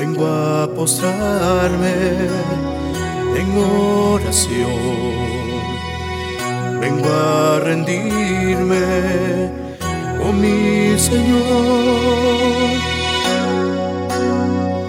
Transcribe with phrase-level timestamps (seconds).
[0.00, 1.94] vengo a postrarme
[3.40, 3.48] en
[4.14, 4.80] oración,
[6.80, 8.86] vengo a rendirme
[10.20, 12.70] con mi Señor.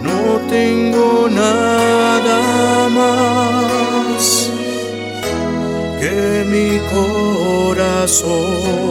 [0.07, 0.19] No
[0.49, 2.39] tengo nada
[2.99, 4.21] más
[5.99, 6.15] que
[6.53, 8.90] mi corazón.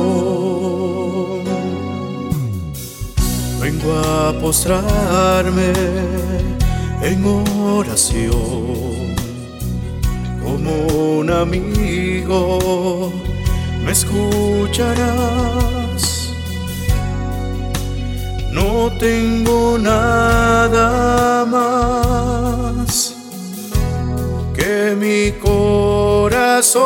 [3.92, 5.72] A postrarme
[7.02, 9.16] en oración
[10.42, 10.72] como
[11.18, 13.12] un amigo.
[13.84, 15.60] Me escucharás.
[18.52, 23.14] No tengo nada más
[24.54, 26.80] que mi corazón.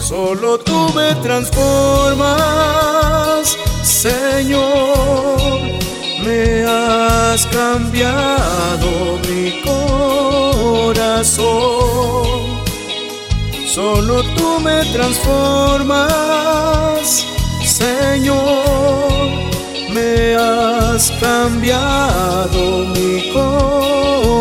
[0.00, 2.71] Solo tú me transformas,
[11.22, 12.58] corazón.
[13.66, 16.08] Solo tú me transformas,
[17.64, 19.22] Señor.
[19.90, 23.30] Me has cambiado mi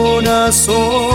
[0.01, 1.10] corazón.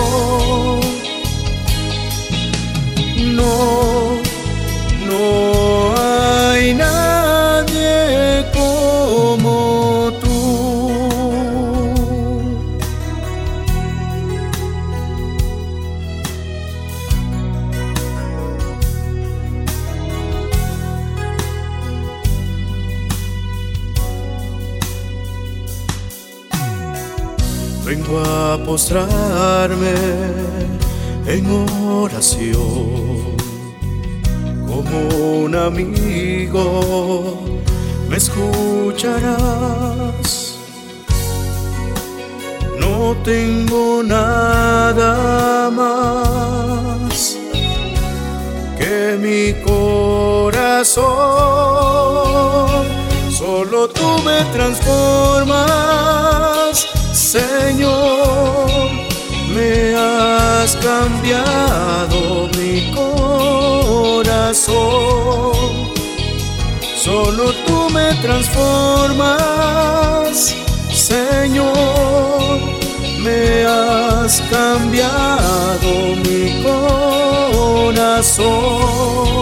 [27.87, 29.95] Vengo a postrarme
[31.25, 31.47] en
[31.89, 33.37] oración
[34.67, 34.99] como
[35.45, 37.39] un amigo.
[38.09, 39.39] Me escucharás.
[42.81, 47.39] No tengo nada más
[48.77, 51.07] que mi corazón.
[53.31, 55.65] Solo tú me transformas,
[57.27, 58.71] Señor.
[59.53, 64.73] Me has cambiado mi corazón.
[66.97, 69.35] Solo tú me transformas,
[70.93, 72.61] Señor.
[73.19, 75.91] Me has cambiado
[76.25, 76.63] mi
[77.83, 79.36] corazón.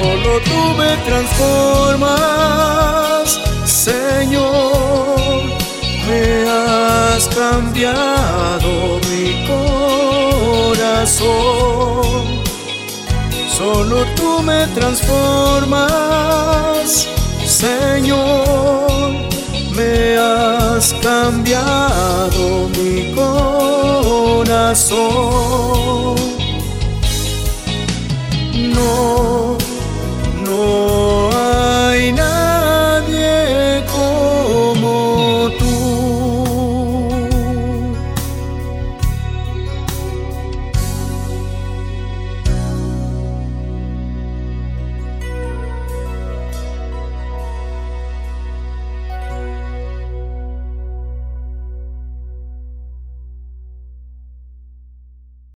[0.00, 2.16] Solo tú me transformas,
[3.66, 5.18] Señor.
[6.08, 9.26] Me has cambiado mi
[10.72, 11.20] corazón.
[13.58, 15.90] Solo tú me transformas,
[17.44, 19.12] Señor.
[19.76, 24.80] Me has cambiado mi corazón.